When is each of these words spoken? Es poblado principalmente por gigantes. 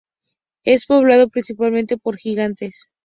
Es 0.63 0.87
poblado 0.87 1.27
principalmente 1.29 1.95
por 1.95 2.15
gigantes. 2.17 2.89